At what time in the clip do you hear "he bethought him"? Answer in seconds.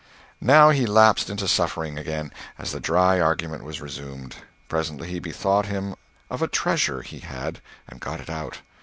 5.09-5.93